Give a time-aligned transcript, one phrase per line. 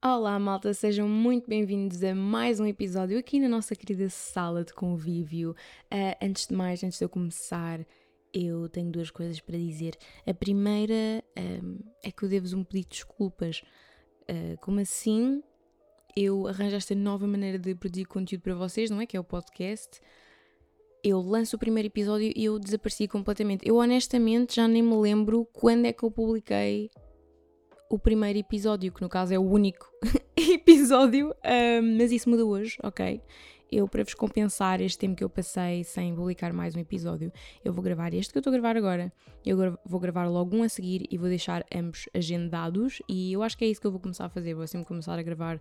[0.00, 4.72] Olá, malta, sejam muito bem-vindos a mais um episódio aqui na nossa querida sala de
[4.72, 5.56] convívio.
[5.92, 7.84] Uh, antes de mais, antes de eu começar,
[8.32, 9.96] eu tenho duas coisas para dizer.
[10.24, 13.64] A primeira um, é que eu devo-vos um pedido de desculpas.
[14.30, 15.42] Uh, como assim
[16.16, 19.06] eu arranjo esta nova maneira de produzir conteúdo para vocês, não é?
[19.06, 20.00] Que é o podcast.
[21.02, 23.68] Eu lanço o primeiro episódio e eu desapareci completamente.
[23.68, 26.88] Eu honestamente já nem me lembro quando é que eu publiquei
[27.88, 29.90] o primeiro episódio, que no caso é o único
[30.36, 33.20] episódio, um, mas isso muda hoje, ok?
[33.70, 37.30] Eu, para vos compensar este tempo que eu passei sem publicar mais um episódio,
[37.62, 39.12] eu vou gravar este que eu estou a gravar agora.
[39.44, 43.02] Eu vou gravar logo um a seguir e vou deixar ambos agendados.
[43.06, 44.54] E eu acho que é isso que eu vou começar a fazer.
[44.54, 45.60] Vou sempre começar a gravar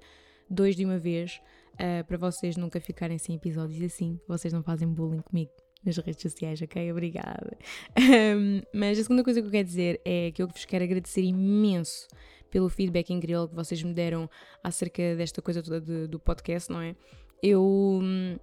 [0.50, 1.42] dois de uma vez,
[1.74, 4.18] uh, para vocês nunca ficarem sem episódios assim.
[4.26, 5.52] Vocês não fazem bullying comigo
[5.88, 6.92] nas redes sociais, ok?
[6.92, 7.58] Obrigada.
[7.98, 11.22] Um, mas a segunda coisa que eu quero dizer é que eu vos quero agradecer
[11.22, 12.08] imenso
[12.52, 14.30] pelo feedback incrível que vocês me deram
[14.64, 16.96] acerca desta coisa toda de, do podcast, não é?
[17.42, 17.64] Eu
[18.02, 18.38] hum,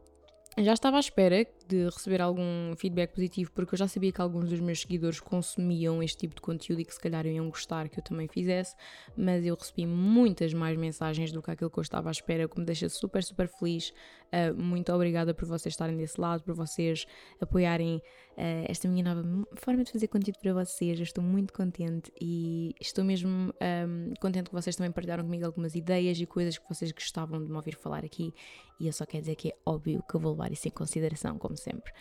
[0.59, 4.51] já estava à espera de receber algum feedback positivo, porque eu já sabia que alguns
[4.51, 7.99] dos meus seguidores consumiam este tipo de conteúdo e que se calhar iam gostar que
[7.99, 8.75] eu também fizesse,
[9.17, 12.49] mas eu recebi muitas mais mensagens do que aquilo que eu estava à espera, o
[12.49, 13.93] que me deixa super, super feliz.
[14.35, 17.07] Uh, muito obrigada por vocês estarem desse lado, por vocês
[17.41, 19.23] apoiarem uh, esta minha nova
[19.55, 20.99] forma de fazer conteúdo para vocês.
[20.99, 25.75] Eu estou muito contente e estou mesmo um, contente que vocês também partilharam comigo algumas
[25.75, 28.35] ideias e coisas que vocês gostavam de me ouvir falar aqui.
[28.81, 31.39] E eu só quero dizer que é óbvio que eu vou levar isso em consideração,
[31.39, 31.93] como sempre.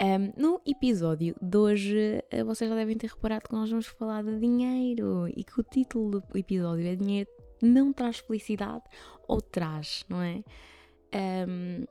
[0.00, 4.22] Um, no episódio de hoje, eh, vocês já devem ter reparado que nós vamos falar
[4.22, 7.28] de dinheiro e que o título do episódio é Dinheiro
[7.60, 8.84] não traz felicidade
[9.26, 10.44] ou traz, não é?
[11.48, 11.84] Um,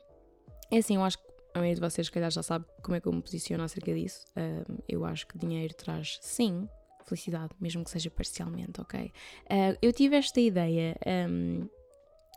[0.72, 3.02] é assim, eu acho que a maioria de vocês, se calhar, já sabe como é
[3.02, 4.26] que eu me posiciono acerca disso.
[4.38, 6.68] Um, eu acho que dinheiro traz, sim,
[7.04, 9.12] felicidade, mesmo que seja parcialmente, ok?
[9.46, 10.96] Uh, eu tive esta ideia,
[11.30, 11.68] um,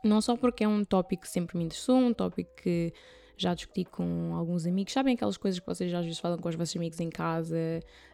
[0.02, 2.92] não só porque é um tópico que sempre me interessou, um tópico que
[3.40, 4.92] já discuti com alguns amigos.
[4.92, 7.56] Sabem aquelas coisas que vocês às vezes falam com os vossos amigos em casa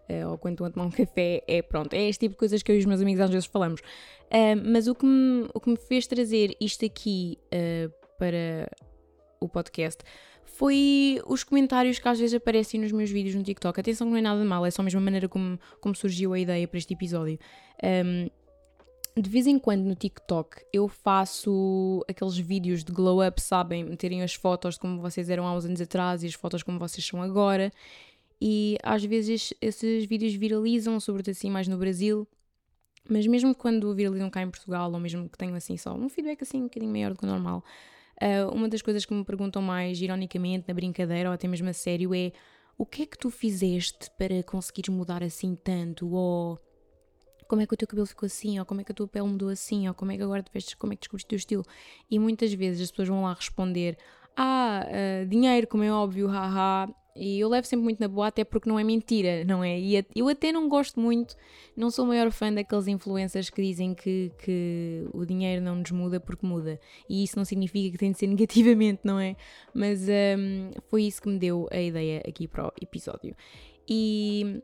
[0.09, 1.43] uh, ou quando estão a tomar um café?
[1.49, 3.47] É pronto, é este tipo de coisas que eu e os meus amigos às vezes
[3.47, 3.81] falamos.
[3.81, 8.71] Uh, mas o que, me, o que me fez trazer isto aqui uh, para
[9.41, 10.03] o podcast
[10.45, 13.81] foi os comentários que às vezes aparecem nos meus vídeos no TikTok.
[13.81, 16.39] Atenção que não é nada mal, é só a mesma maneira como, como surgiu a
[16.39, 17.39] ideia para este episódio.
[17.83, 18.31] Um,
[19.19, 23.82] de vez em quando no TikTok eu faço aqueles vídeos de glow up, sabem?
[23.82, 27.04] Meterem as fotos como vocês eram há uns anos atrás e as fotos como vocês
[27.04, 27.72] são agora.
[28.38, 32.28] E às vezes esses vídeos viralizam, sobretudo assim mais no Brasil.
[33.09, 36.43] Mas mesmo quando viralizam cá em Portugal, ou mesmo que tenham assim só um feedback
[36.43, 37.65] assim um bocadinho maior do que o normal,
[38.21, 41.72] uh, uma das coisas que me perguntam mais ironicamente, na brincadeira ou até mesmo a
[41.72, 42.33] sério, é
[42.77, 46.12] o que é que tu fizeste para conseguires mudar assim tanto?
[46.12, 46.60] Ou
[47.47, 49.27] como é que o teu cabelo ficou assim, ou como é que a tua pele
[49.27, 51.37] mudou assim, ou como é que agora te vestes, como é que descobriste o teu
[51.37, 51.65] estilo.
[52.11, 53.97] E muitas vezes as pessoas vão lá responder:
[54.37, 56.89] Ah, uh, dinheiro, como é óbvio, haha.
[57.19, 59.79] E eu levo sempre muito na boa, até porque não é mentira, não é?
[59.81, 61.34] E eu até não gosto muito,
[61.75, 65.91] não sou o maior fã daqueles influencers que dizem que, que o dinheiro não nos
[65.91, 66.78] muda porque muda.
[67.09, 69.34] E isso não significa que tem de ser negativamente, não é?
[69.73, 73.34] Mas um, foi isso que me deu a ideia aqui para o episódio.
[73.89, 74.63] E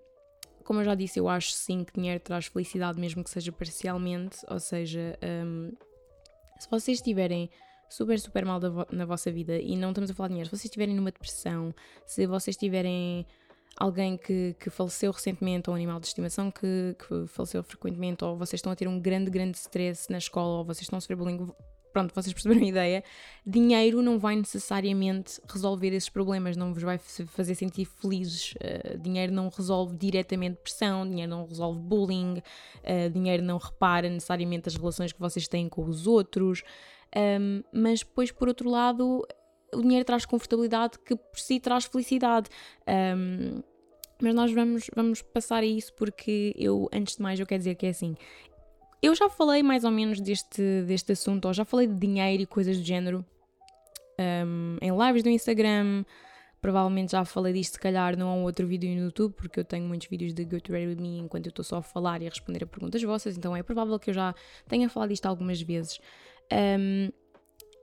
[0.73, 4.39] como eu já disse, eu acho sim que dinheiro traz felicidade, mesmo que seja parcialmente.
[4.49, 5.71] Ou seja, um,
[6.59, 7.51] se vocês estiverem
[7.91, 10.57] super, super mal vo na vossa vida e não estamos a falar de dinheiro, se
[10.57, 11.75] vocês estiverem numa depressão,
[12.07, 13.27] se vocês tiverem
[13.77, 18.35] alguém que, que faleceu recentemente, ou um animal de estimação que, que faleceu frequentemente, ou
[18.35, 21.17] vocês estão a ter um grande, grande stress na escola, ou vocês estão a sofrer
[21.17, 21.53] bullying,
[21.93, 23.05] pronto, vocês perceberam a ideia,
[23.47, 28.55] dinheiro não vai necessariamente resolver esses problemas, não vos vai fazer sentir felizes.
[28.55, 34.69] Uh, dinheiro não resolve diretamente pressão, dinheiro não resolve bullying, uh, dinheiro não repara necessariamente
[34.69, 36.63] as relações que vocês têm com os outros.
[37.15, 39.23] Um, mas depois, por outro lado,
[39.75, 42.49] o dinheiro traz confortabilidade que por si traz felicidade.
[43.17, 43.63] Um,
[44.21, 47.75] mas nós vamos, vamos passar a isso porque eu, antes de mais, eu quero dizer
[47.75, 48.15] que é assim:
[49.03, 52.47] eu já falei mais ou menos deste, deste assunto, ou já falei de dinheiro e
[52.47, 53.25] coisas do género
[54.47, 56.05] um, em lives do Instagram.
[56.61, 59.85] Provavelmente já falei disto, se calhar, num ou outro vídeo no YouTube, porque eu tenho
[59.85, 62.27] muitos vídeos de Go to Ready With Me enquanto eu estou só a falar e
[62.27, 64.33] a responder a perguntas vossas, então é provável que eu já
[64.69, 65.99] tenha falado disto algumas vezes.
[66.53, 67.11] Um,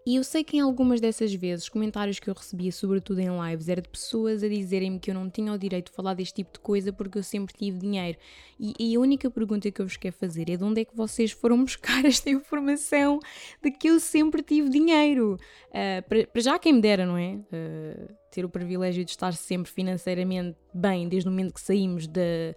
[0.09, 3.69] e eu sei que em algumas dessas vezes, comentários que eu recebia, sobretudo em lives,
[3.69, 6.53] era de pessoas a dizerem-me que eu não tinha o direito de falar deste tipo
[6.53, 8.17] de coisa porque eu sempre tive dinheiro.
[8.59, 10.95] E, e, a única pergunta que eu vos quero fazer é de onde é que
[10.95, 13.19] vocês foram buscar esta informação
[13.61, 15.37] de que eu sempre tive dinheiro?
[15.67, 17.35] Uh, para, já quem me dera, não é?
[17.35, 22.55] Uh, ter o privilégio de estar sempre financeiramente bem desde o momento que saímos da,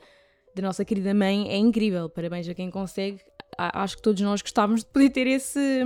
[0.55, 2.09] da nossa querida mãe é incrível.
[2.09, 3.21] Parabéns a quem consegue
[3.59, 5.85] acho que todos nós gostávamos de poder ter esse,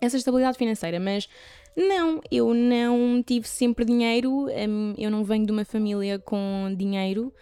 [0.00, 1.28] essa estabilidade financeira, mas
[1.76, 7.32] não, eu não tive sempre dinheiro, hum, eu não venho de uma família com dinheiro.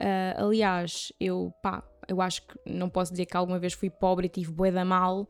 [0.00, 4.26] Uh, aliás, eu, pá, eu acho que não posso dizer que alguma vez fui pobre
[4.26, 5.26] e tive bué da mal,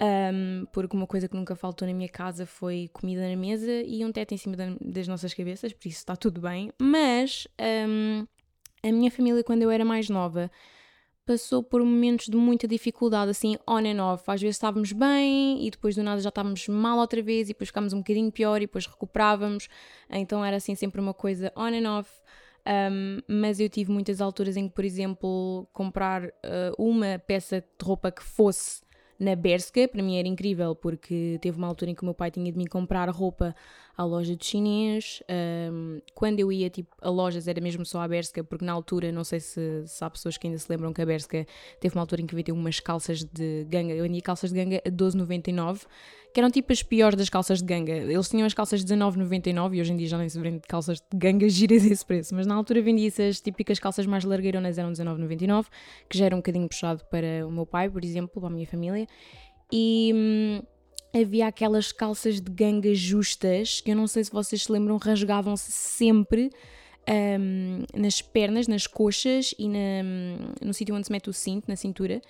[0.00, 4.04] um, porque uma coisa que nunca faltou na minha casa foi comida na mesa e
[4.04, 6.70] um teto em cima das nossas cabeças, por isso está tudo bem.
[6.80, 7.48] Mas
[7.88, 8.26] um,
[8.82, 10.50] a minha família, quando eu era mais nova,
[11.28, 14.24] passou por momentos de muita dificuldade, assim, on and off.
[14.26, 17.68] Às vezes estávamos bem e depois do nada já estávamos mal outra vez e depois
[17.68, 19.68] ficámos um bocadinho pior e depois recuperávamos.
[20.08, 22.10] Então era assim sempre uma coisa on and off.
[22.66, 26.30] Um, mas eu tive muitas alturas em que, por exemplo, comprar uh,
[26.78, 28.80] uma peça de roupa que fosse
[29.18, 32.30] na Berska, para mim era incrível porque teve uma altura em que o meu pai
[32.30, 33.54] tinha de me comprar roupa
[33.98, 35.20] à loja de chinês.
[35.28, 39.10] Um, quando eu ia tipo, a lojas era mesmo só a Berska, porque na altura,
[39.10, 41.44] não sei se, se há pessoas que ainda se lembram que a Berska
[41.80, 43.92] teve uma altura em que havia umas calças de ganga.
[43.92, 45.80] Eu vendia calças de ganga a 12,99
[46.32, 47.92] que eram tipo as piores das calças de ganga.
[47.92, 50.98] Eles tinham as calças de 19,99 e hoje em dia já nem se vende calças
[51.00, 54.92] de ganga giras esse preço, mas na altura vendia-se as típicas calças mais largueironas, eram
[54.92, 55.66] 19,99,
[56.08, 58.66] que já era um bocadinho puxado para o meu pai, por exemplo, para a minha
[58.66, 59.08] família.
[59.72, 60.62] E hum,
[61.14, 65.70] havia aquelas calças de ganga justas, que eu não sei se vocês se lembram, rasgavam-se
[65.72, 66.50] sempre.
[67.10, 71.66] Um, nas pernas, nas coxas e na, hum, no sítio onde se mete o cinto,
[71.66, 72.20] na cintura.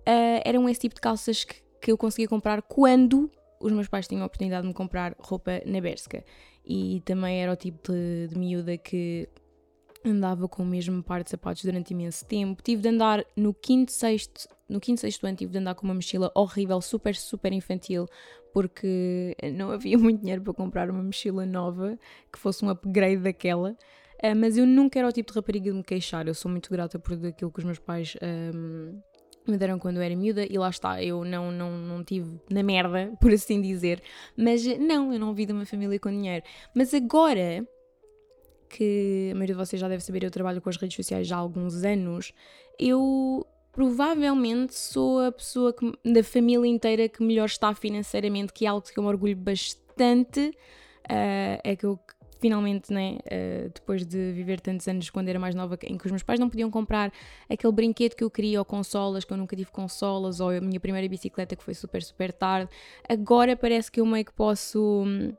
[0.00, 4.06] Uh, eram esse tipo de calças que que eu conseguia comprar quando os meus pais
[4.06, 6.24] tinham a oportunidade de me comprar roupa na Berska.
[6.64, 9.28] E também era o tipo de, de miúda que
[10.04, 12.62] andava com o mesmo par de sapatos durante imenso tempo.
[12.62, 15.94] Tive de andar no quinto, sexto, no quinto, sexto ano, tive de andar com uma
[15.94, 18.06] mochila horrível, super, super infantil,
[18.52, 21.98] porque não havia muito dinheiro para comprar uma mochila nova
[22.32, 23.76] que fosse um upgrade daquela.
[24.22, 26.26] Uh, mas eu nunca era o tipo de rapariga de me queixar.
[26.28, 29.00] Eu sou muito grata por aquilo que os meus pais um,
[29.46, 32.62] me deram quando eu era miúda e lá está, eu não, não, não tive na
[32.62, 34.02] merda, por assim dizer,
[34.36, 36.44] mas não, eu não vi de uma família com dinheiro.
[36.74, 37.66] Mas agora
[38.68, 41.36] que a maioria de vocês já deve saber, eu trabalho com as redes sociais já
[41.36, 42.32] há alguns anos,
[42.78, 48.68] eu provavelmente sou a pessoa que, da família inteira que melhor está financeiramente, que é
[48.68, 50.50] algo que eu me orgulho bastante.
[51.10, 51.98] Uh, é que eu
[52.40, 56.10] finalmente, né, uh, depois de viver tantos anos quando era mais nova, em que os
[56.10, 57.12] meus pais não podiam comprar
[57.48, 60.80] aquele brinquedo que eu queria, ou consolas, que eu nunca tive consolas, ou a minha
[60.80, 62.70] primeira bicicleta que foi super, super tarde,
[63.08, 65.04] agora parece que eu meio que posso.
[65.06, 65.32] Hum,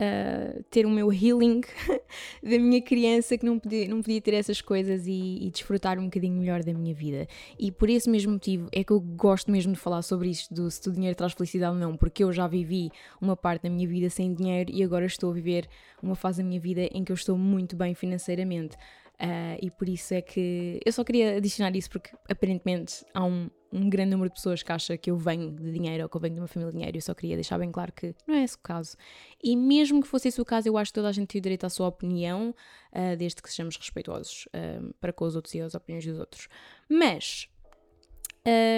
[0.00, 1.60] uh, ter o meu healing
[2.42, 6.04] da minha criança que não podia, não podia ter essas coisas e, e, desfrutar um
[6.04, 7.26] bocadinho melhor da minha vida.
[7.58, 10.70] E por esse mesmo motivo é que eu gosto mesmo de falar sobre isto, do
[10.70, 12.90] se o dinheiro traz felicidade ou não, porque eu já vivi
[13.20, 15.68] uma parte da minha vida sem dinheiro e agora estou a viver
[16.02, 18.76] uma fase da minha vida em que eu estou muito bem financeiramente.
[19.20, 23.50] Uh, e por isso é que eu só queria adicionar isso porque aparentemente há um,
[23.72, 26.20] um grande número de pessoas que acha que eu venho de dinheiro ou que eu
[26.20, 26.96] venho de uma família de dinheiro.
[26.96, 28.96] Eu só queria deixar bem claro que não é esse o caso.
[29.42, 31.42] E mesmo que fosse esse o caso, eu acho que toda a gente tem o
[31.42, 32.54] direito à sua opinião,
[32.92, 36.48] uh, desde que sejamos respeitosos uh, para com os outros e as opiniões dos outros.
[36.88, 37.48] Mas,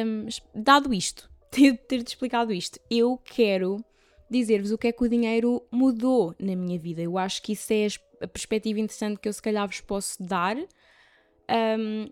[0.07, 3.85] um, dado isto, ter-te explicado isto, eu quero
[4.31, 7.03] dizer-vos o que é que o dinheiro mudou na minha vida.
[7.03, 7.87] Eu acho que isso é
[8.21, 10.57] a perspectiva interessante que eu se calhar vos posso dar.
[10.57, 12.09] Um,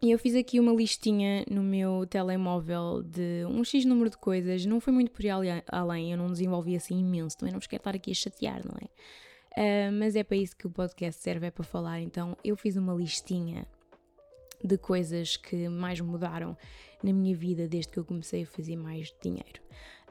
[0.00, 4.64] e eu fiz aqui uma listinha no meu telemóvel de um X número de coisas,
[4.64, 5.30] não foi muito por ir
[5.66, 8.76] além, eu não desenvolvi assim imenso, também não vos quero estar aqui a chatear, não
[8.80, 8.88] é?
[9.58, 12.00] Uh, mas é para isso que o podcast serve, é para falar.
[12.00, 13.66] Então eu fiz uma listinha
[14.62, 16.56] de coisas que mais mudaram
[17.02, 19.60] na minha vida desde que eu comecei a fazer mais dinheiro.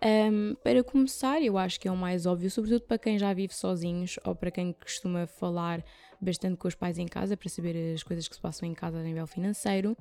[0.03, 3.53] Um, para começar, eu acho que é o mais óbvio, sobretudo para quem já vive
[3.53, 5.83] sozinhos ou para quem costuma falar
[6.19, 8.99] bastante com os pais em casa para saber as coisas que se passam em casa
[8.99, 9.97] a nível financeiro.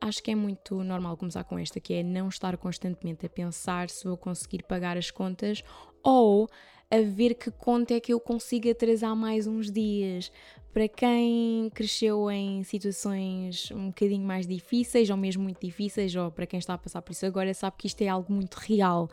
[0.00, 3.90] Acho que é muito normal começar com esta, que é não estar constantemente a pensar
[3.90, 5.62] se vou conseguir pagar as contas
[6.02, 6.48] ou
[6.90, 10.32] a ver que conta é que eu consigo atrasar mais uns dias.
[10.72, 16.46] Para quem cresceu em situações um bocadinho mais difíceis, ou mesmo muito difíceis, ou para
[16.46, 19.08] quem está a passar por isso agora, sabe que isto é algo muito real.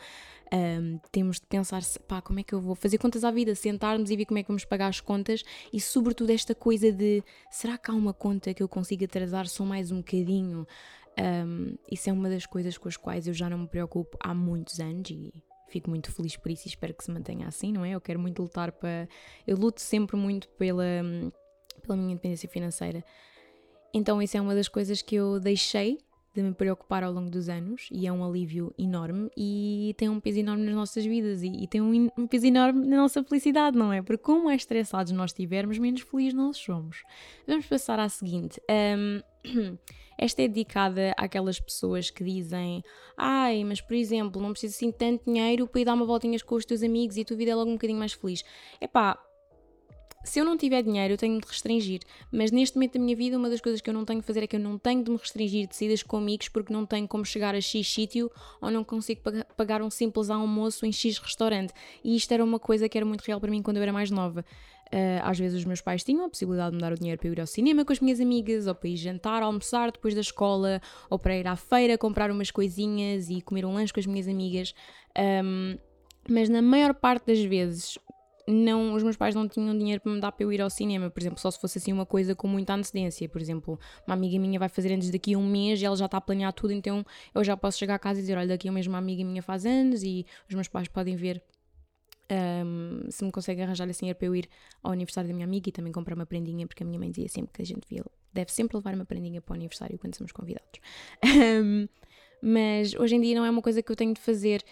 [0.53, 4.09] Um, temos de pensar, pá, como é que eu vou fazer contas à vida, sentarmos
[4.09, 5.43] e ver como é que vamos pagar as contas
[5.73, 9.65] e, sobretudo, esta coisa de será que há uma conta que eu consiga atrasar só
[9.65, 10.65] mais um bocadinho?
[11.19, 14.33] Um, isso é uma das coisas com as quais eu já não me preocupo há
[14.33, 15.33] muitos anos e
[15.67, 17.91] fico muito feliz por isso e espero que se mantenha assim, não é?
[17.91, 19.07] Eu quero muito lutar para.
[19.45, 20.83] Eu luto sempre muito pela,
[21.81, 23.03] pela minha independência financeira.
[23.93, 25.99] Então, isso é uma das coisas que eu deixei
[26.37, 30.19] de me preocupar ao longo dos anos e é um alívio enorme e tem um
[30.19, 33.75] peso enorme nas nossas vidas e, e tem um, um, peso enorme na nossa felicidade,
[33.75, 34.01] não é?
[34.03, 37.03] Porque como mais estressados nós estivermos, menos felizes nós somos.
[37.47, 38.61] Vamos passar à seguinte.
[38.69, 39.21] Um,
[40.17, 42.83] esta é dedicada àquelas pessoas que dizem
[43.15, 46.55] ai, mas por exemplo, não preciso assim tanto dinheiro para ir dar uma voltinhas com
[46.55, 48.43] os teus amigos e a tua vida é logo um bocadinho mais feliz.
[48.79, 49.17] Epá,
[50.27, 52.01] se eu não tiver dinheiro, eu tenho de restringir.
[52.31, 54.43] Mas neste momento da minha vida, uma das coisas que eu não tenho de fazer
[54.43, 57.07] é que eu não tenho de me restringir de saídas com amigos porque não tenho
[57.07, 58.29] como chegar a X sítio
[58.61, 59.21] ou não consigo
[59.55, 61.73] pagar um simples almoço em X restaurante.
[62.03, 64.11] E isto era uma coisa que era muito real para mim quando eu era mais
[64.11, 64.45] nova.
[64.87, 67.29] Uh, às vezes os meus pais tinham a possibilidade de me dar o dinheiro para
[67.29, 70.81] ir ao cinema com as minhas amigas, ou para ir jantar, almoçar depois da escola,
[71.09, 74.27] ou para ir à feira comprar umas coisinhas e comer um lanche com as minhas
[74.27, 74.73] amigas.
[75.43, 75.77] Um,
[76.29, 77.97] mas na maior parte das vezes
[78.47, 81.09] não, os meus pais não tinham dinheiro para me dar para eu ir ao cinema,
[81.09, 83.27] por exemplo, só se fosse assim uma coisa com muita antecedência.
[83.27, 83.77] Por exemplo,
[84.07, 86.21] uma amiga minha vai fazer anos daqui a um mês e ela já está a
[86.21, 88.73] planear tudo, então eu já posso chegar a casa e dizer: Olha, daqui a um
[88.73, 91.43] mês uma amiga minha faz anos e os meus pais podem ver
[92.31, 94.49] um, se me conseguem arranjar dinheiro para eu ir
[94.81, 97.27] ao aniversário da minha amiga e também comprar uma prendinha, porque a minha mãe dizia
[97.27, 97.85] sempre que a gente
[98.33, 100.79] deve sempre levar uma prendinha para o aniversário quando somos convidados.
[101.59, 101.87] Um,
[102.41, 104.63] mas hoje em dia não é uma coisa que eu tenho de fazer.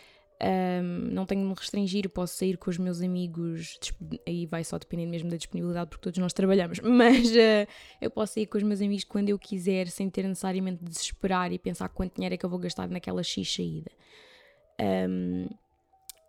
[0.42, 3.80] Um, não tenho de me restringir, posso sair com os meus amigos,
[4.28, 7.68] aí vai só dependendo mesmo da disponibilidade, porque todos nós trabalhamos, mas uh,
[8.02, 11.54] eu posso sair com os meus amigos quando eu quiser, sem ter necessariamente de desesperar
[11.54, 13.92] e pensar quanto dinheiro é que eu vou gastar naquela X saída.
[15.10, 15.48] Um,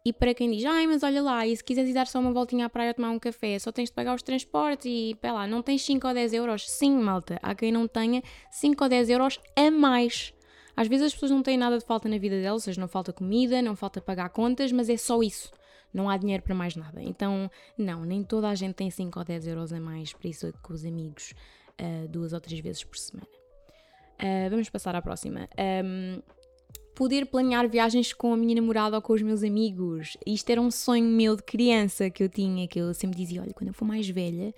[0.04, 2.32] e para quem diz, ai, mas olha lá, e se quiseres ir dar só uma
[2.32, 5.32] voltinha à praia a tomar um café, só tens de pagar os transportes e, pá
[5.32, 6.70] lá, não tens 5 ou 10 euros?
[6.70, 8.22] Sim, malta, há quem não tenha
[8.52, 10.32] 5 ou 10 euros a mais
[10.76, 12.88] às vezes as pessoas não têm nada de falta na vida delas, ou seja, não
[12.88, 15.50] falta comida, não falta pagar contas, mas é só isso.
[15.92, 17.02] Não há dinheiro para mais nada.
[17.02, 20.52] Então, não, nem toda a gente tem 5 ou 10 euros a mais para isso
[20.62, 21.32] com os amigos
[21.80, 23.26] uh, duas ou três vezes por semana.
[24.20, 25.48] Uh, vamos passar à próxima.
[25.84, 26.20] Um,
[26.94, 30.16] poder planear viagens com a minha namorada ou com os meus amigos.
[30.26, 33.52] Isto era um sonho meu de criança que eu tinha, que eu sempre dizia: olha,
[33.54, 34.54] quando eu for mais velha,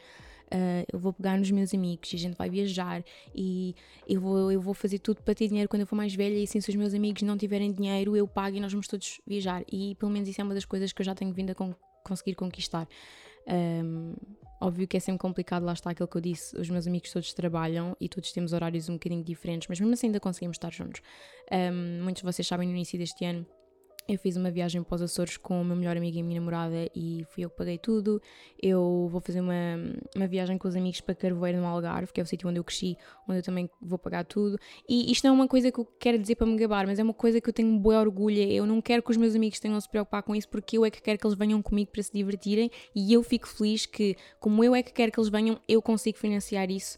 [0.52, 3.02] uh, eu vou pegar nos meus amigos e a gente vai viajar
[3.34, 3.74] e
[4.08, 6.44] eu vou, eu vou fazer tudo para ter dinheiro quando eu for mais velha e
[6.44, 9.62] assim se os meus amigos não tiverem dinheiro eu pago e nós vamos todos viajar
[9.70, 11.74] e pelo menos isso é uma das coisas que eu já tenho vindo a con
[12.04, 12.88] conseguir conquistar.
[13.46, 14.14] Um,
[14.60, 17.34] óbvio que é sempre complicado, lá está aquilo que eu disse, os meus amigos todos
[17.34, 21.02] trabalham e todos temos horários um bocadinho diferentes, mas mesmo assim ainda conseguimos estar juntos.
[21.52, 23.46] Um, muitos de vocês sabem no início deste ano
[24.08, 26.40] eu fiz uma viagem para os Açores com o meu melhor amigo e a minha
[26.40, 28.22] namorada e fui eu que paguei tudo.
[28.60, 29.52] Eu vou fazer uma,
[30.16, 32.64] uma viagem com os amigos para Carvoeiro no Algarve, que é o sítio onde eu
[32.64, 32.96] cresci,
[33.28, 34.58] onde eu também vou pagar tudo.
[34.88, 37.02] E isto não é uma coisa que eu quero dizer para me gabar, mas é
[37.02, 38.40] uma coisa que eu tenho boa orgulho.
[38.40, 40.86] Eu não quero que os meus amigos tenham de se preocupar com isso, porque eu
[40.86, 44.16] é que quero que eles venham comigo para se divertirem e eu fico feliz que,
[44.40, 46.96] como eu é que quero que eles venham, eu consigo financiar isso.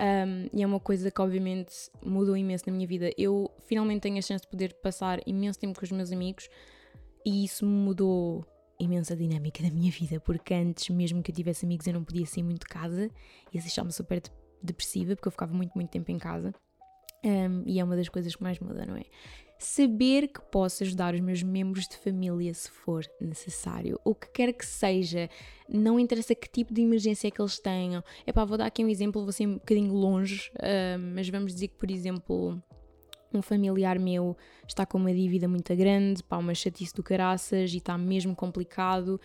[0.00, 3.10] Um, e é uma coisa que obviamente mudou imenso na minha vida.
[3.18, 6.48] Eu finalmente tenho a chance de poder passar imenso tempo com os meus amigos
[7.24, 8.46] e isso mudou
[8.78, 12.24] imensa dinâmica da minha vida, porque antes, mesmo que eu tivesse amigos, eu não podia
[12.24, 13.10] sair muito de casa
[13.52, 14.22] e isso deixava-me super
[14.62, 16.54] depressiva, porque eu ficava muito, muito tempo em casa.
[17.22, 19.04] Um, e é uma das coisas que mais muda, não é?
[19.60, 24.52] Saber que posso ajudar os meus membros de família se for necessário, o que quer
[24.54, 25.28] que seja,
[25.68, 28.02] não interessa que tipo de emergência que eles tenham.
[28.26, 31.52] É pá, vou dar aqui um exemplo, vou ser um bocadinho longe, uh, mas vamos
[31.52, 32.60] dizer que, por exemplo,
[33.32, 34.36] um familiar meu
[34.66, 39.20] está com uma dívida muito grande, pá, uma chatice do caraças e está mesmo complicado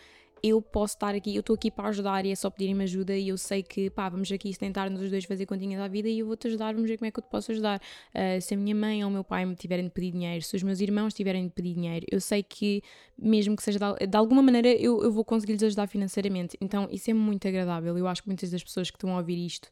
[0.48, 3.30] eu posso estar aqui, eu estou aqui para ajudar e é só pedirem-me ajuda e
[3.30, 6.28] eu sei que, pá, vamos aqui tentar nos dois fazer continhas à vida e eu
[6.28, 7.82] vou-te ajudar, vamos ver como é que eu te posso ajudar.
[8.14, 10.56] Uh, se a minha mãe ou o meu pai me tiverem de pedir dinheiro, se
[10.56, 12.84] os meus irmãos tiverem de pedir dinheiro, eu sei que,
[13.18, 16.56] mesmo que seja de, de alguma maneira, eu, eu vou conseguir lhes ajudar financeiramente.
[16.62, 17.98] Então, isso é muito agradável.
[17.98, 19.70] Eu acho que muitas das pessoas que estão a ouvir isto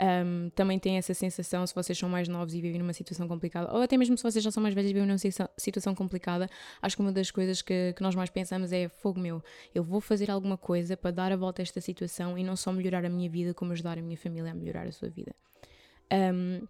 [0.00, 3.72] um, também têm essa sensação se vocês são mais novos e vivem numa situação complicada,
[3.72, 5.18] ou até mesmo se vocês já são mais velhos e vivem numa
[5.56, 6.48] situação complicada,
[6.80, 9.42] acho que uma das coisas que, que nós mais pensamos é: fogo meu,
[9.74, 12.72] eu vou fazer alguma coisa para dar a volta a esta situação e não só
[12.72, 15.34] melhorar a minha vida, como ajudar a minha família a melhorar a sua vida.
[16.12, 16.66] Um,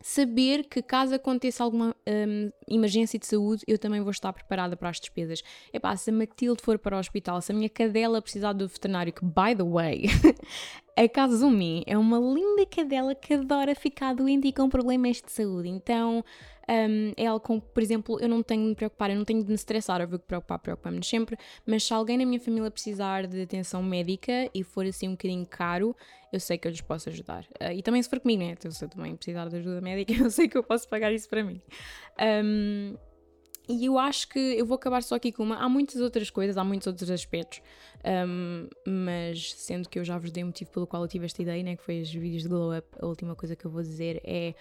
[0.00, 4.88] saber que caso aconteça alguma um, emergência de saúde, eu também vou estar preparada para
[4.88, 5.42] as despesas.
[5.72, 9.12] Epá, se a Matilde for para o hospital, se a minha cadela precisar do veterinário,
[9.12, 10.04] que, by the way,
[10.96, 15.68] a Kazumi é uma linda cadela que adora ficar doente e com problemas de saúde.
[15.68, 16.24] Então,
[16.70, 19.42] um, é algo com, por exemplo, eu não tenho de me preocupar, eu não tenho
[19.42, 21.36] de me estressar, óbvio que preocupar, preocupa-me sempre,
[21.66, 25.44] mas se alguém na minha família precisar de atenção médica e for assim um bocadinho
[25.46, 25.96] caro,
[26.32, 27.44] eu sei que eu lhes posso ajudar.
[27.60, 28.52] Uh, e também se for comigo, né?
[28.52, 31.28] Então, se eu também precisar de ajuda médica, eu sei que eu posso pagar isso
[31.28, 31.60] para mim.
[32.44, 32.94] Um,
[33.68, 35.56] e eu acho que eu vou acabar só aqui com uma.
[35.56, 37.60] Há muitas outras coisas, há muitos outros aspectos,
[38.28, 41.40] um, mas sendo que eu já vos dei o motivo pelo qual eu tive esta
[41.40, 43.82] ideia, né, que foi os vídeos de Glow Up, a última coisa que eu vou
[43.82, 44.54] dizer é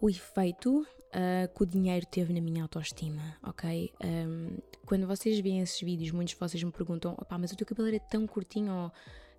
[0.00, 3.92] o efeito uh, que o dinheiro teve na minha autoestima, ok?
[4.02, 7.66] Um, quando vocês veem esses vídeos, muitos de vocês me perguntam: opá, mas o teu
[7.66, 8.92] cabelo era tão curtinho, ou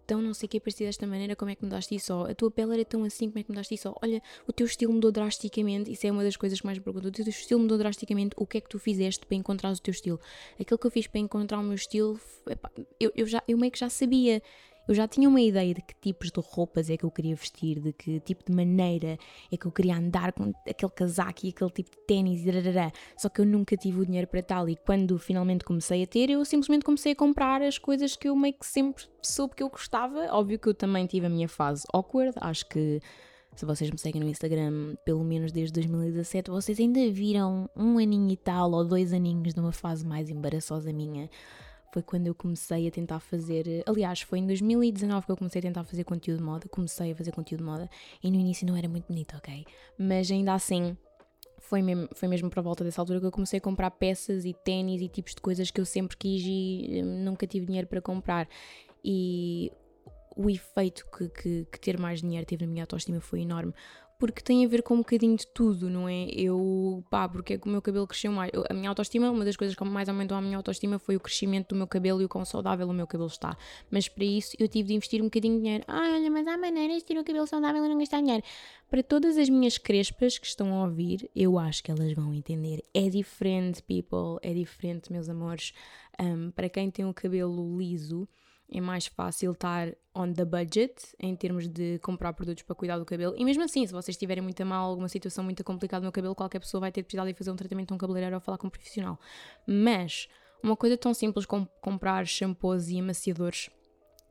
[0.06, 2.12] tão não sei o que, parecia desta maneira, como é que mudaste isso?
[2.14, 3.90] Ou a tua pele era tão assim, como é que mudaste isso?
[3.90, 6.84] Ou, olha, o teu estilo mudou drasticamente, isso é uma das coisas que mais me
[6.84, 9.80] perguntam: o teu estilo mudou drasticamente, o que é que tu fizeste para encontrar o
[9.80, 10.20] teu estilo?
[10.60, 13.72] Aquilo que eu fiz para encontrar o meu estilo, epá, eu, eu, já, eu meio
[13.72, 14.42] que já sabia
[14.90, 17.80] eu já tinha uma ideia de que tipos de roupas é que eu queria vestir,
[17.80, 19.20] de que tipo de maneira
[19.52, 22.42] é que eu queria andar com aquele casaco e aquele tipo de ténis.
[23.16, 26.32] Só que eu nunca tive o dinheiro para tal e quando finalmente comecei a ter,
[26.32, 29.70] eu simplesmente comecei a comprar as coisas que eu meio que sempre soube que eu
[29.70, 30.26] gostava.
[30.32, 33.00] Óbvio que eu também tive a minha fase awkward, acho que
[33.56, 38.32] se vocês me seguem no Instagram, pelo menos desde 2017, vocês ainda viram um aninho
[38.32, 41.30] e tal ou dois aninhos de uma fase mais embaraçosa minha
[41.92, 43.84] foi quando eu comecei a tentar fazer.
[43.86, 46.68] Aliás, foi em 2019 que eu comecei a tentar fazer conteúdo de moda.
[46.70, 47.90] Comecei a fazer conteúdo de moda
[48.24, 49.66] e no início não era muito bonito, ok?
[49.98, 50.98] Mas ainda assim.
[51.62, 54.44] Foi mesmo, foi mesmo para a volta dessa altura que eu comecei a comprar peças
[54.44, 57.86] e ténis e tipos de coisas que eu sempre quis e hum, nunca tive dinheiro
[57.88, 58.48] para comprar.
[59.04, 59.72] E
[60.36, 63.74] o efeito que, que, que, ter mais dinheiro teve na minha autoestima foi enorme,
[64.20, 66.26] porque tem a ver com um bocadinho de tudo, não é?
[66.26, 68.52] Eu, pá, porque é que o meu cabelo cresceu mais.
[68.70, 71.70] A minha autoestima, uma das coisas que mais aumentou a minha autoestima foi o crescimento
[71.70, 73.58] do meu cabelo e o quão saudável o meu cabelo está.
[73.90, 75.86] Mas para isso eu tive de investir um bocadinho de dinheiro.
[75.88, 78.44] Ah, olha, mas há maneiras de ter o cabelo saudável e não gastar dinheiro.
[78.90, 82.84] Para todas as minhas crespas que estão a ouvir, eu acho que elas vão entender.
[82.94, 85.72] É diferente, people, é diferente, meus amores.
[86.20, 88.28] Um, para quem tem o cabelo liso
[88.72, 93.06] é mais fácil estar on the budget em termos de comprar produtos para cuidar do
[93.06, 93.34] cabelo.
[93.38, 96.60] E mesmo assim, se vocês tiverem muito mal, alguma situação muito complicada no cabelo, qualquer
[96.60, 98.68] pessoa vai ter de precisar de fazer um tratamento a um cabeleireiro ou falar com
[98.68, 99.20] um profissional.
[99.68, 100.28] Mas
[100.64, 103.70] uma coisa tão simples como comprar shampoos e amaciadores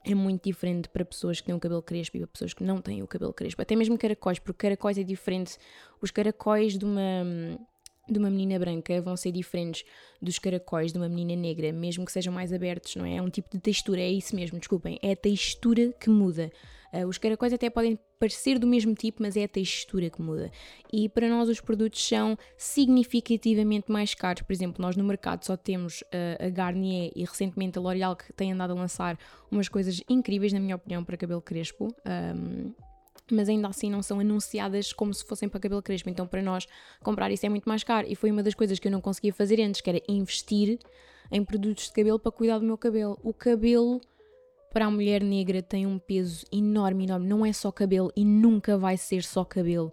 [0.05, 2.81] é muito diferente para pessoas que têm o cabelo crespo e para pessoas que não
[2.81, 3.61] têm o cabelo crespo.
[3.61, 5.59] Até mesmo caracóis, porque caracóis é diferente.
[6.01, 7.59] Os caracóis de uma
[8.13, 9.85] de uma menina branca vão ser diferentes
[10.21, 13.17] dos caracóis de uma menina negra, mesmo que sejam mais abertos, não é?
[13.17, 16.51] É um tipo de textura, é isso mesmo, desculpem, é a textura que muda.
[16.93, 20.51] Uh, os caracóis até podem parecer do mesmo tipo, mas é a textura que muda.
[20.93, 24.43] E para nós os produtos são significativamente mais caros.
[24.43, 28.33] Por exemplo, nós no mercado só temos uh, a Garnier e recentemente a L'Oréal que
[28.33, 29.19] tem andado a lançar
[29.51, 31.89] umas coisas incríveis, na minha opinião, para cabelo crespo.
[32.07, 32.73] Um,
[33.35, 36.09] mas ainda assim não são anunciadas como se fossem para cabelo crespo.
[36.09, 36.67] Então, para nós,
[37.03, 38.07] comprar isso é muito mais caro.
[38.09, 40.79] E foi uma das coisas que eu não conseguia fazer antes, que era investir
[41.31, 43.19] em produtos de cabelo para cuidar do meu cabelo.
[43.23, 44.01] O cabelo,
[44.73, 47.27] para a mulher negra, tem um peso enorme, enorme.
[47.27, 49.93] Não é só cabelo e nunca vai ser só cabelo.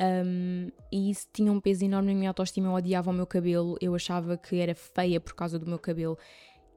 [0.00, 2.68] Um, e isso tinha um peso enorme na minha autoestima.
[2.68, 6.18] Eu odiava o meu cabelo, eu achava que era feia por causa do meu cabelo.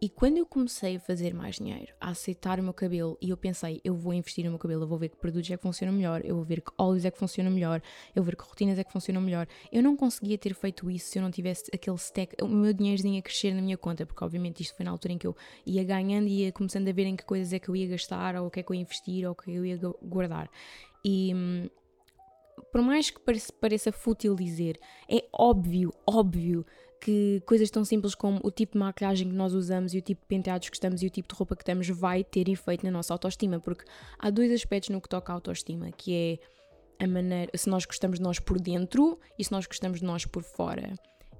[0.02, 3.38] E quando eu comecei a fazer mais dinheiro, a aceitar o meu cabelo, e eu
[3.38, 5.94] pensei, eu vou investir no meu cabelo, eu vou ver que produtos é que funcionam
[5.94, 7.82] melhor, eu vou ver que óleos é que funcionam melhor,
[8.14, 9.48] eu vou ver que rotinas é que funcionam melhor.
[9.72, 13.18] Eu não conseguia ter feito isso se eu não tivesse aquele stack, o meu dinheirozinho
[13.20, 15.84] a crescer na minha conta, porque obviamente isto foi na altura em que eu ia
[15.84, 18.48] ganhando e ia começando a ver em que coisas é que eu ia gastar, ou
[18.48, 20.50] o que é que eu ia investir, ou o que eu ia guardar.
[21.04, 21.70] E hum,
[22.72, 23.20] por mais que
[23.60, 24.80] pareça fútil dizer,
[25.10, 26.66] é óbvio, óbvio
[27.02, 30.22] que coisas tão simples como o tipo de maquilhagem que nós usamos e o tipo
[30.22, 32.92] de penteados que estamos e o tipo de roupa que temos vai ter efeito na
[32.92, 33.86] nossa autoestima, porque
[34.20, 36.40] há dois aspectos no que toca à autoestima, que
[37.00, 40.06] é a maneira, se nós gostamos de nós por dentro e se nós gostamos de
[40.06, 40.94] nós por fora.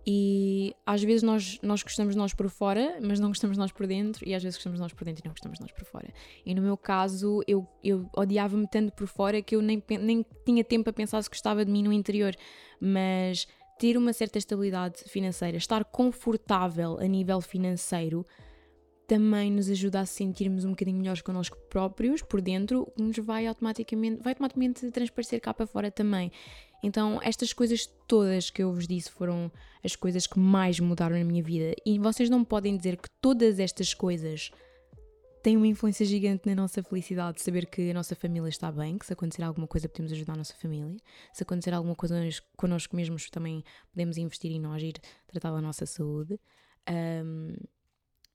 [0.08, 3.72] E às vezes nós, nós gostamos de nós por fora, mas não gostamos de nós
[3.72, 5.72] por dentro, e às vezes gostamos de nós por dentro e não gostamos de nós
[5.72, 6.08] por fora.
[6.46, 10.64] E no meu caso, eu, eu odiava-me tanto por fora que eu nem, nem tinha
[10.64, 12.36] tempo a pensar se gostava de mim no interior.
[12.80, 18.26] Mas ter uma certa estabilidade financeira, estar confortável a nível financeiro,
[19.08, 23.46] também nos ajuda a sentirmos um bocadinho melhores connosco próprios por dentro, que nos vai
[23.46, 26.32] automaticamente, vai automaticamente transparecer cá para fora também.
[26.82, 29.52] Então, estas coisas todas que eu vos disse foram
[29.84, 31.74] as coisas que mais mudaram na minha vida.
[31.86, 34.52] E vocês não podem dizer que todas estas coisas
[35.46, 39.06] tem uma influência gigante na nossa felicidade saber que a nossa família está bem, que
[39.06, 40.98] se acontecer alguma coisa podemos ajudar a nossa família,
[41.32, 42.20] se acontecer alguma coisa
[42.58, 44.96] connosco mesmos também podemos investir em nós e ir
[45.28, 46.40] tratar da nossa saúde.
[46.90, 47.54] Um,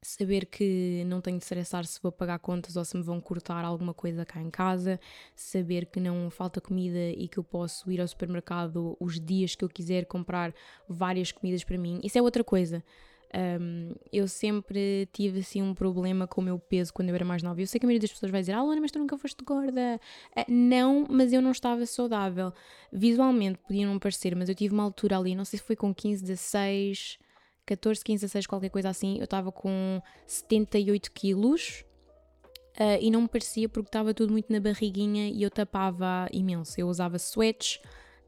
[0.01, 3.65] saber que não tenho de estressar se vou pagar contas ou se me vão cortar
[3.65, 5.01] alguma coisa cá em casa,
[5.35, 9.65] saber que não falta comida e que eu posso ir ao supermercado os dias que
[9.65, 10.55] eu quiser comprar
[10.89, 12.01] várias comidas para mim.
[12.05, 12.85] Isso é outra coisa.
[13.33, 17.43] Um, eu sempre tive assim um problema com o meu peso quando eu era mais
[17.43, 17.61] nova.
[17.61, 19.45] Eu sei que a maioria das pessoas vai dizer: Ah, Luana, mas tu nunca foste
[19.45, 20.01] gorda.
[20.37, 22.53] Uh, não, mas eu não estava saudável.
[22.93, 25.95] Visualmente podia não parecer, mas eu tive uma altura ali, não sei se foi com
[25.95, 27.19] 15, 16,
[27.65, 29.19] 14, 15, 16, qualquer coisa assim.
[29.19, 31.85] Eu estava com 78 quilos.
[32.79, 36.81] Uh, e não me parecia porque estava tudo muito na barriguinha e eu tapava imenso.
[36.81, 37.81] Eu usava sweats,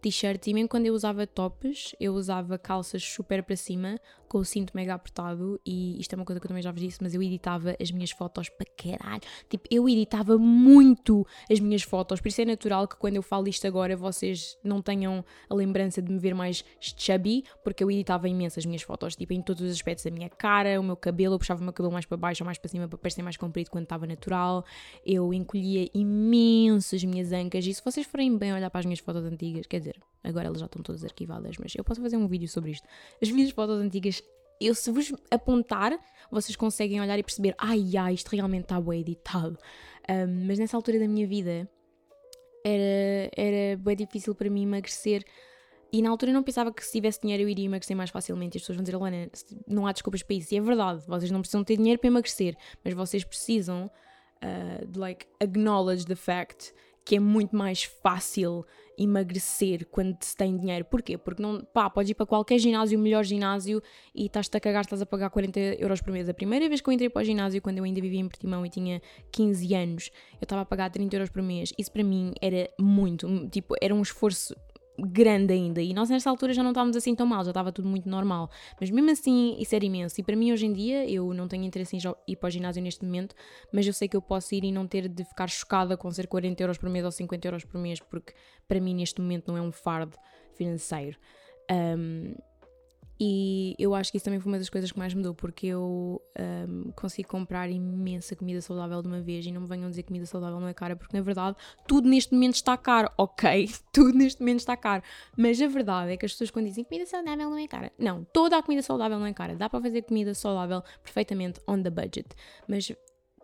[0.03, 3.99] t-shirts e mesmo quando eu usava tops, eu usava calças super para cima,
[4.33, 6.81] com o cinto mega apertado e isto é uma coisa que eu também já vos
[6.81, 9.21] disse, mas eu editava as minhas fotos para caralho.
[9.47, 13.47] Tipo, eu editava muito as minhas fotos, por isso é natural que quando eu falo
[13.47, 18.27] isto agora vocês não tenham a lembrança de me ver mais chubby, porque eu editava
[18.27, 21.35] imenso as minhas fotos, tipo, em todos os aspectos da minha cara, o meu cabelo,
[21.35, 23.37] eu puxava o meu cabelo mais para baixo ou mais para cima para parecer mais
[23.37, 24.65] comprido quando estava natural.
[25.05, 29.01] Eu encolhia imenso as minhas ancas e se vocês forem bem olhar para as minhas
[29.01, 32.27] fotos antigas, quer dizer, agora elas já estão todas arquivadas, mas eu posso fazer um
[32.27, 32.89] vídeo sobre isto.
[33.21, 34.22] As minhas fotos antigas
[34.67, 35.99] eu se vos apontar,
[36.31, 39.59] vocês conseguem olhar e perceber, ai ai, isto realmente está bem editado.
[40.09, 41.69] Um, mas nessa altura da minha vida
[42.65, 45.25] era, era bem difícil para mim emagrecer.
[45.93, 48.57] E na altura eu não pensava que se tivesse dinheiro eu iria emagrecer mais facilmente.
[48.57, 49.31] E as pessoas vão dizer, Luana,
[49.67, 50.55] não há desculpas para isso.
[50.55, 53.91] E é verdade, vocês não precisam ter dinheiro para emagrecer, mas vocês precisam
[54.43, 56.73] uh, like, acknowledge the fact
[57.05, 58.65] que é muito mais fácil
[58.99, 60.85] emagrecer quando se tem dinheiro.
[60.85, 61.17] Porquê?
[61.17, 63.83] Porque não, pá, podes ir para qualquer ginásio, o melhor ginásio,
[64.15, 66.29] e estás-te a cagar, estás a pagar 40 euros por mês.
[66.29, 68.65] A primeira vez que eu entrei para o ginásio, quando eu ainda vivia em Portimão
[68.65, 69.01] e tinha
[69.33, 71.73] 15 anos, eu estava a pagar 30 euros por mês.
[71.79, 74.55] Isso para mim era muito, tipo, era um esforço
[74.99, 75.81] grande ainda.
[75.81, 78.51] E nós nessa altura já não estávamos assim tão mal, já estava tudo muito normal.
[78.81, 80.21] Mas mesmo assim, isso era imenso.
[80.21, 82.83] E para mim, hoje em dia, eu não tenho interesse em ir para o ginásio
[82.83, 83.35] neste momento,
[83.73, 86.27] mas eu sei que eu posso ir e não ter de ficar chocada com ser
[86.27, 88.35] 40 euros por mês ou 50 euros por mês, porque
[88.69, 90.17] para mim, neste momento, não é um fardo
[90.55, 91.19] financeiro.
[91.71, 92.35] Um,
[93.25, 96.21] e eu acho que isso também foi uma das coisas que mais mudou, porque eu
[96.69, 100.09] um, consigo comprar imensa comida saudável de uma vez e não me venham dizer que
[100.09, 101.57] comida saudável não é cara, porque na verdade
[101.87, 103.71] tudo neste momento está caro, ok?
[103.93, 105.05] Tudo neste momento está caro.
[105.37, 108.25] Mas a verdade é que as pessoas quando dizem comida saudável não é cara, não,
[108.25, 109.55] toda a comida saudável não é cara.
[109.55, 112.29] Dá para fazer comida saudável perfeitamente on the budget.
[112.67, 112.93] Mas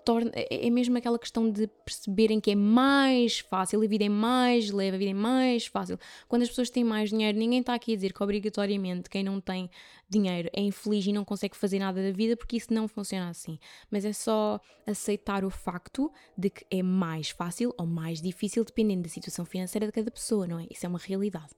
[0.08, 4.08] torna, é, é mesmo aquela questão de perceberem que é mais fácil, a vida é
[4.08, 5.98] mais leve, a vida é mais fácil.
[6.26, 9.38] Quando as pessoas têm mais dinheiro, ninguém está aqui a dizer que obrigatoriamente quem não
[9.38, 9.68] tem
[10.08, 13.58] dinheiro é infeliz e não consegue fazer nada da vida, porque isso não funciona assim.
[13.90, 19.02] Mas é só aceitar o facto de que é mais fácil ou mais difícil dependendo
[19.02, 20.66] da situação financeira de cada pessoa, não é?
[20.70, 21.52] Isso é uma realidade.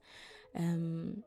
[0.53, 1.23] Um,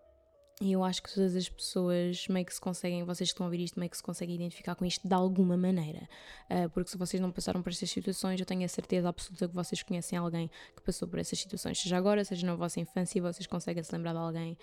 [0.61, 3.49] e eu acho que todas as pessoas meio que se conseguem, vocês que estão a
[3.49, 6.09] ouvir isto, meio que se conseguem identificar com isto de alguma maneira.
[6.49, 9.55] Uh, porque se vocês não passaram por estas situações, eu tenho a certeza absoluta que
[9.55, 13.47] vocês conhecem alguém que passou por essas situações, seja agora, seja na vossa infância, vocês
[13.49, 14.57] conseguem se lembrar de alguém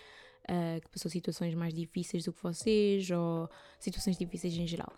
[0.50, 4.94] uh, que passou situações mais difíceis do que vocês, ou situações difíceis em geral.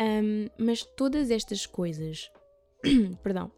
[0.00, 2.30] Um, mas todas estas coisas,
[3.22, 3.50] perdão,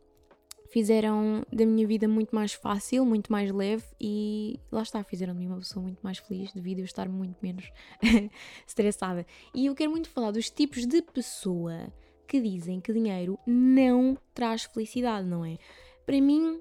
[0.70, 5.40] fizeram da minha vida muito mais fácil, muito mais leve e lá está, fizeram de
[5.40, 7.70] mim uma pessoa muito mais feliz devido a eu estar muito menos
[8.66, 9.26] estressada.
[9.54, 11.92] E eu quero muito falar dos tipos de pessoa
[12.26, 15.58] que dizem que dinheiro não traz felicidade, não é?
[16.06, 16.60] Para mim,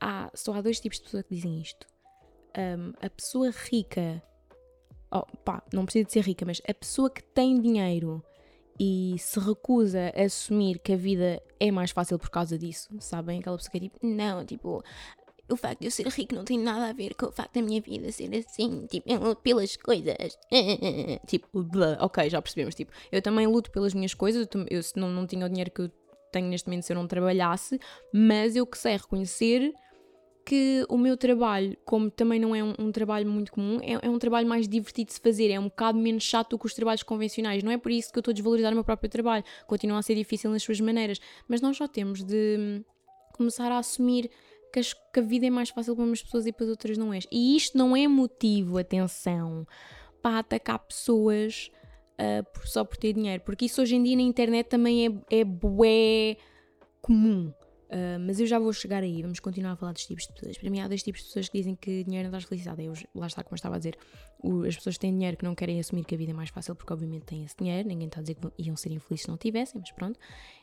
[0.00, 1.86] há, só há dois tipos de pessoa que dizem isto.
[2.56, 4.22] Um, a pessoa rica,
[5.12, 8.24] oh, pá, não precisa de ser rica, mas a pessoa que tem dinheiro
[8.78, 13.40] e se recusa a assumir que a vida é mais fácil por causa disso, sabem?
[13.40, 14.82] Aquela pessoa que é tipo, não, tipo,
[15.48, 17.62] o facto de eu ser rico não tem nada a ver com o facto da
[17.62, 20.38] minha vida ser assim, tipo, eu luto pelas coisas.
[21.26, 22.74] tipo, blá, ok, já percebemos.
[22.74, 25.82] Tipo, eu também luto pelas minhas coisas, eu, se não, não tinha o dinheiro que
[25.82, 25.90] eu
[26.32, 27.80] tenho neste momento se eu não trabalhasse,
[28.12, 29.72] mas eu que sei reconhecer
[30.46, 34.08] que o meu trabalho, como também não é um, um trabalho muito comum, é, é,
[34.08, 36.72] um trabalho mais divertido de se fazer, é um bocado menos chato do que os
[36.72, 37.64] trabalhos convencionais.
[37.64, 40.02] Não é por isso que eu estou a desvalorizar o meu próprio trabalho, continua a
[40.02, 42.84] ser difícil nas suas maneiras, mas nós só temos de hum,
[43.32, 44.30] começar a assumir
[44.72, 47.12] que, as, que a vida é mais fácil para umas pessoas e para outras não
[47.12, 47.18] é.
[47.32, 49.66] E isto não é motivo, atenção,
[50.22, 51.72] para atacar pessoas
[52.20, 55.44] uh, só por ter dinheiro, porque isso hoje em dia na internet também é, é
[55.44, 56.36] bué
[57.02, 57.52] comum.
[57.86, 60.58] Uh, mas eu já vou chegar aí, vamos continuar a falar dos tipos de pessoas.
[60.58, 62.84] Para mim, há dois tipos de pessoas que dizem que dinheiro não traz felicidade.
[62.84, 63.96] Eu, lá está, como eu estava a dizer,
[64.42, 66.50] o, as pessoas que têm dinheiro que não querem assumir que a vida é mais
[66.50, 69.28] fácil, porque obviamente têm esse dinheiro, ninguém está a dizer que iam ser infelizes se
[69.28, 70.18] não tivessem, mas pronto.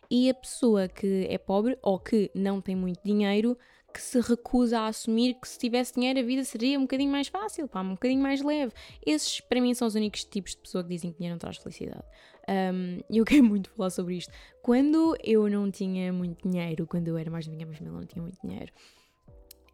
[0.09, 3.57] E a pessoa que é pobre ou que não tem muito dinheiro,
[3.93, 7.27] que se recusa a assumir que se tivesse dinheiro a vida seria um bocadinho mais
[7.27, 8.73] fácil, pá, um bocadinho mais leve.
[9.05, 11.57] Esses, para mim, são os únicos tipos de pessoa que dizem que dinheiro não traz
[11.57, 12.03] felicidade.
[12.49, 14.33] Um, eu quero muito falar sobre isto.
[14.61, 18.39] Quando eu não tinha muito dinheiro, quando eu era mais minha família não tinha muito
[18.41, 18.71] dinheiro,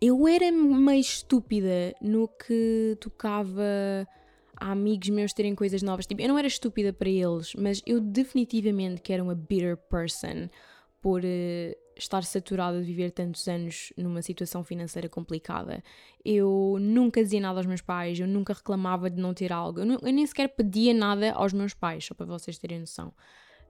[0.02, 4.08] eu era meio estúpida no que tocava
[4.56, 6.06] a amigos meus terem coisas novas.
[6.06, 10.50] Tipo, eu não era estúpida para eles, mas eu definitivamente que era uma bitter person
[11.02, 15.84] por uh, estar saturada de viver tantos anos numa situação financeira complicada.
[16.24, 19.86] Eu nunca dizia nada aos meus pais, eu nunca reclamava de não ter algo, eu,
[19.86, 23.14] não, eu nem sequer pedia nada aos meus pais, só para vocês terem noção.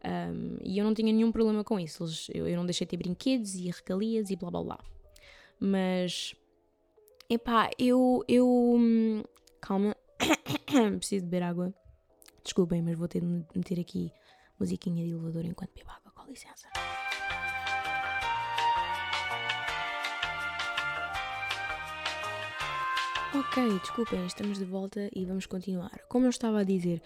[0.06, 2.98] Um, e eu não tinha nenhum problema com isso, eu, eu não deixei de ter
[2.98, 4.80] brinquedos e regalias e blá blá blá.
[5.60, 6.34] Mas
[7.30, 8.26] Epá, eu.
[8.28, 9.24] eu hum,
[9.62, 9.96] calma.
[10.98, 11.72] Preciso beber água.
[12.44, 14.12] Desculpem, mas vou ter de meter aqui
[14.60, 16.68] musiquinha de elevador enquanto bebo água, com licença.
[23.32, 26.02] Ok, desculpem, estamos de volta e vamos continuar.
[26.10, 27.00] Como eu estava a dizer,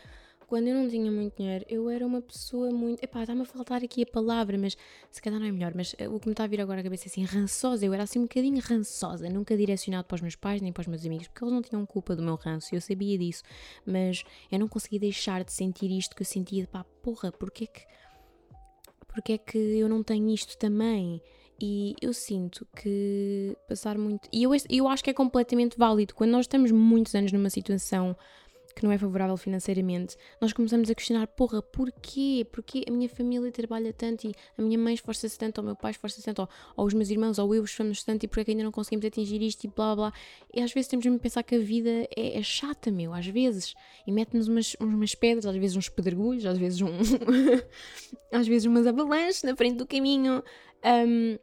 [0.47, 3.03] quando eu não tinha muito dinheiro, eu era uma pessoa muito.
[3.03, 4.77] Epá, está-me a faltar aqui a palavra, mas
[5.11, 5.73] se calhar não é melhor.
[5.75, 7.85] Mas eh, o que me está a vir agora à cabeça é assim, rançosa.
[7.85, 10.87] Eu era assim um bocadinho rançosa, nunca direcionado para os meus pais nem para os
[10.87, 13.43] meus amigos, porque eles não tinham culpa do meu ranço, eu sabia disso.
[13.85, 17.67] Mas eu não conseguia deixar de sentir isto que eu sentia, pá, porra, porque é
[17.67, 17.85] que.
[19.09, 21.21] Porque é que eu não tenho isto também?
[21.65, 24.27] E eu sinto que passar muito.
[24.33, 26.13] E eu, eu acho que é completamente válido.
[26.13, 28.17] Quando nós estamos muitos anos numa situação
[28.75, 32.45] que não é favorável financeiramente, nós começamos a questionar, porra, porquê?
[32.51, 35.75] Porquê a minha família trabalha tanto e a minha mãe esforça-se tanto, ou o meu
[35.77, 38.43] pai esforça-se tanto, ou, ou, os meus irmãos, ou eu esforçamos tanto e porquê é
[38.43, 40.13] que ainda não conseguimos atingir isto e blá blá blá.
[40.53, 43.27] E às vezes temos mesmo a pensar que a vida é, é chata, meu, às
[43.27, 43.73] vezes.
[44.05, 46.89] E mete-nos umas, umas pedras, às vezes uns pedregulhos, às vezes um.
[48.33, 50.43] às vezes umas avalanches na frente do caminho.
[50.83, 51.37] Um,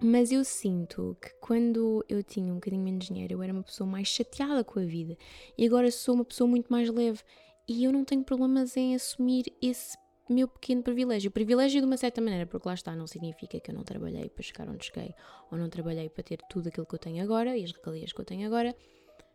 [0.00, 3.88] mas eu sinto que quando eu tinha um bocadinho menos dinheiro, eu era uma pessoa
[3.88, 5.16] mais chateada com a vida.
[5.56, 7.20] E agora sou uma pessoa muito mais leve.
[7.66, 9.96] E eu não tenho problemas em assumir esse
[10.28, 11.30] meu pequeno privilégio.
[11.30, 14.42] Privilégio de uma certa maneira, porque lá está, não significa que eu não trabalhei para
[14.42, 15.14] chegar onde cheguei,
[15.50, 18.20] ou não trabalhei para ter tudo aquilo que eu tenho agora e as regalias que
[18.20, 18.74] eu tenho agora.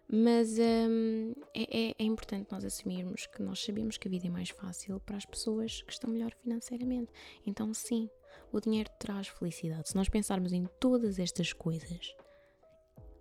[0.07, 4.29] Mas hum, é, é, é, importante nós assumirmos que nós sabemos que a vida é
[4.29, 7.11] mais fácil para as pessoas que estão melhor financeiramente.
[7.45, 8.09] Então, sim,
[8.53, 9.89] o dinheiro traz felicidade.
[9.89, 12.15] Se nós pensarmos em todas estas coisas,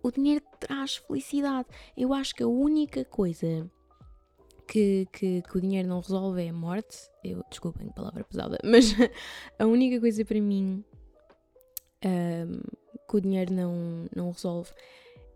[0.03, 1.67] o dinheiro traz felicidade.
[1.97, 3.69] Eu acho que a única coisa
[4.67, 7.09] que, que, que, o dinheiro não resolve é a morte.
[7.23, 8.93] Eu, desculpem, palavra pesada, mas
[9.57, 10.85] a única coisa para mim
[12.05, 12.61] um,
[13.09, 14.71] que o dinheiro não, não resolve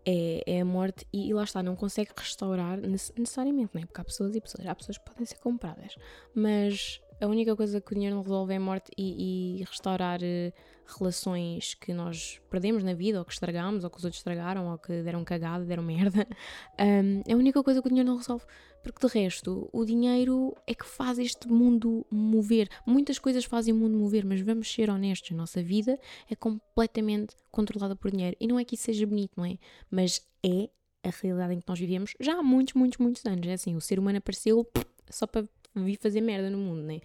[0.06, 3.86] é, é a morte e, e, lá está, não consegue restaurar necessariamente, não é?
[3.86, 5.96] Porque há pessoas e pessoas, há pessoas que podem ser compradas,
[6.34, 10.20] mas a única coisa que o dinheiro não resolve é a morte e, e restaurar
[10.20, 10.52] uh,
[10.98, 14.78] relações que nós perdemos na vida, ou que estragamos, ou que os outros estragaram, ou
[14.78, 16.26] que deram cagada, deram merda.
[16.80, 18.44] Um, é a única coisa que o dinheiro não resolve.
[18.82, 22.68] Porque de resto, o dinheiro é que faz este mundo mover.
[22.86, 25.98] Muitas coisas fazem o mundo mover, mas vamos ser honestos: a nossa vida
[26.30, 28.36] é completamente controlada por dinheiro.
[28.38, 29.58] E não é que isso seja bonito, não é?
[29.90, 30.70] Mas é
[31.02, 33.46] a realidade em que nós vivemos já há muitos, muitos, muitos anos.
[33.46, 34.66] É assim, o ser humano apareceu
[35.10, 37.00] só para vi fazer merda no mundo, né?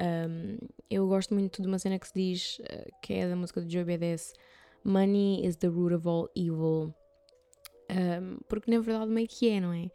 [0.00, 3.60] Um, eu gosto muito de uma cena que se diz, uh, que é da música
[3.60, 4.32] do Joe Badass,
[4.84, 6.94] Money is the root of all evil.
[7.90, 9.90] Um, porque na verdade meio que é, não é?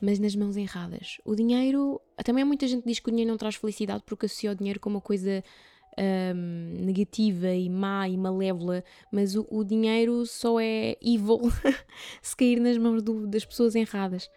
[0.00, 1.18] Mas nas mãos erradas.
[1.24, 4.54] O dinheiro, também muita gente diz que o dinheiro não traz felicidade porque associa o
[4.54, 5.42] dinheiro como uma coisa
[5.98, 11.40] um, negativa e má e malévola, mas o, o dinheiro só é evil
[12.20, 14.28] se cair nas mãos do, das pessoas erradas.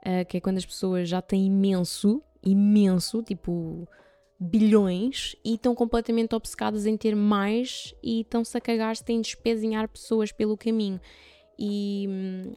[0.00, 3.88] Uh, que é quando as pessoas já têm imenso imenso, tipo
[4.38, 9.28] bilhões, e estão completamente obcecadas em ter mais e estão-se a cagar se têm de
[9.28, 11.00] espezinhar pessoas pelo caminho.
[11.58, 12.52] E hum,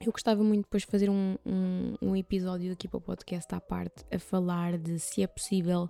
[0.00, 3.60] eu gostava muito depois de fazer um, um, um episódio aqui para o podcast à
[3.60, 5.88] parte a falar de se é possível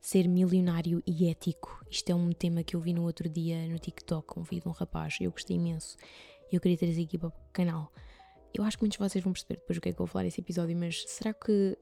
[0.00, 1.82] ser milionário e ético.
[1.90, 4.68] Isto é um tema que eu vi no outro dia no TikTok, um vídeo de
[4.68, 5.96] um rapaz, eu gostei imenso.
[6.52, 7.90] Eu queria trazer aqui para o canal.
[8.52, 10.06] Eu acho que muitos de vocês vão perceber depois o que é que eu vou
[10.06, 11.76] falar nesse episódio, mas será que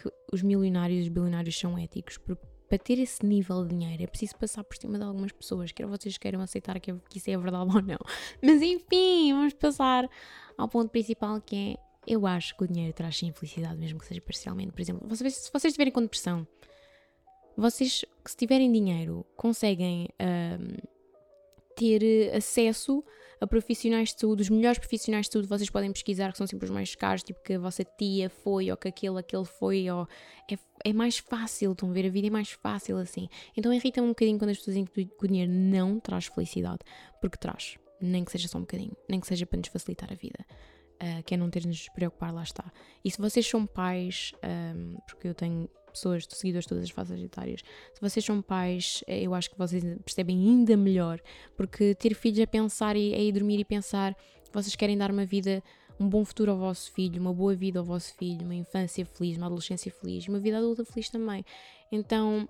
[0.00, 4.02] que os milionários e os bilionários são éticos, porque para ter esse nível de dinheiro
[4.02, 7.36] é preciso passar por cima de algumas pessoas, quer vocês queiram aceitar que, isso é
[7.36, 7.98] verdade ou não.
[8.42, 10.08] Mas enfim, vamos passar
[10.56, 14.06] ao ponto principal que é eu acho que o dinheiro traz sim felicidade, mesmo que
[14.06, 14.72] seja parcialmente.
[14.72, 16.46] Por exemplo, vocês, se vocês estiverem com depressão,
[17.54, 20.97] vocês que se tiverem dinheiro conseguem um,
[21.78, 23.04] ter acesso
[23.40, 26.66] a profissionais de saúde, os melhores profissionais de saúde vocês podem pesquisar, que são sempre
[26.66, 30.08] os mais caros, tipo que a vossa tia foi, ou que aquele, aquele foi, ou
[30.50, 33.28] é, é mais fácil, estão a ver, a vida é mais fácil assim.
[33.56, 36.80] Então irrita-me um bocadinho quando as pessoas dizem que o dinheiro não traz felicidade,
[37.20, 40.14] porque traz, nem que seja só um bocadinho, nem que seja para nos facilitar a
[40.14, 40.44] vida.
[41.00, 42.72] Uh, que é não ter de nos preocupar, lá está.
[43.04, 47.20] E se vocês são pais, um, porque eu tenho pessoas, seguidores de todas as faixas
[47.20, 47.62] etárias.
[47.94, 51.20] Se vocês são pais, eh, eu acho que vocês percebem ainda melhor,
[51.56, 55.10] porque ter filhos é pensar e é ir dormir e pensar que vocês querem dar
[55.10, 55.62] uma vida,
[55.98, 59.36] um bom futuro ao vosso filho, uma boa vida ao vosso filho, uma infância feliz,
[59.36, 61.44] uma adolescência feliz, uma vida adulta feliz também.
[61.90, 62.48] Então,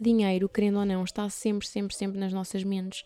[0.00, 3.04] dinheiro, querendo ou não, está sempre, sempre, sempre nas nossas mentes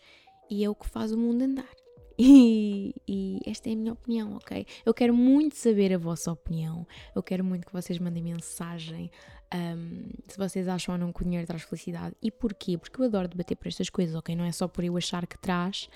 [0.49, 1.84] e é o que faz o mundo andar.
[2.17, 4.65] E, e, esta é a minha opinião, ok?
[4.85, 6.87] Eu quero muito saber a vossa opinião.
[7.13, 9.11] Eu quero muito que vocês mandem mensagem
[9.53, 12.15] um, se vocês acham ou não que o dinheiro traz felicidade.
[12.21, 12.77] E porquê?
[12.77, 14.35] Porque eu adoro debater por estas coisas, ok?
[14.35, 15.89] Não é só por eu achar que traz,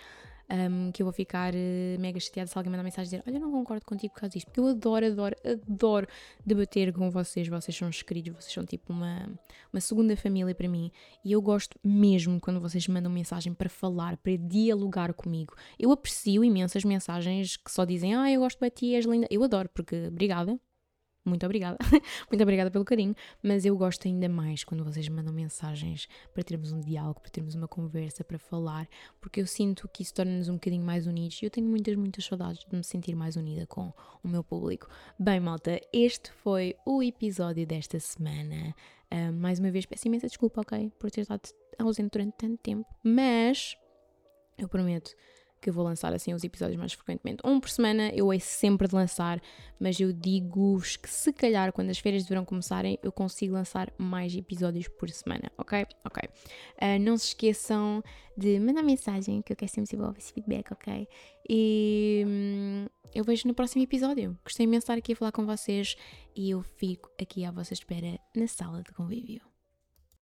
[0.49, 3.51] um, que eu vou ficar uh, mega chateada se alguém mandar mensagem dizer olha, não
[3.51, 6.07] concordo contigo por causa disto, porque eu adoro, adoro, adoro
[6.45, 9.29] debater com vocês, vocês são os queridos, vocês são tipo uma,
[9.71, 10.91] uma segunda família para mim
[11.23, 15.53] e eu gosto mesmo quando vocês mandam mensagem para falar, para dialogar comigo.
[15.77, 19.27] Eu aprecio imensas mensagens que só dizem ah, eu gosto de ti, és linda.
[19.29, 20.59] Eu adoro, porque obrigada,
[21.25, 21.77] muito obrigada.
[22.29, 23.15] muito obrigada pelo carinho.
[23.43, 27.29] Mas eu gosto ainda mais quando vocês me mandam mensagens para termos um diálogo, para
[27.29, 28.87] termos uma conversa, para falar,
[29.19, 32.25] porque eu sinto que isso torna-nos um bocadinho mais unidos e eu tenho muitas, muitas
[32.25, 34.87] saudades de me sentir mais unida com o meu público.
[35.19, 38.75] Bem, malta, este foi o episódio desta semana.
[39.11, 40.91] Uh, mais uma vez, peço imensa desculpa, ok?
[40.99, 41.41] Por ter estado
[41.77, 43.75] ausente durante tanto tempo, mas
[44.57, 45.15] eu prometo
[45.61, 47.41] que eu vou lançar assim os episódios mais frequentemente.
[47.45, 49.41] Um por semana eu ouço sempre de lançar,
[49.79, 54.35] mas eu digo-vos que se calhar quando as férias deverão começarem eu consigo lançar mais
[54.35, 55.85] episódios por semana, ok?
[56.05, 56.23] Ok.
[56.81, 58.03] Uh, não se esqueçam
[58.37, 61.07] de mandar mensagem que eu quero sempre saber esse feedback, ok?
[61.49, 64.37] E hum, eu vejo no próximo episódio.
[64.43, 65.95] Gostei imenso de estar aqui a falar com vocês
[66.35, 69.48] e eu fico aqui à vossa espera na sala de convívio.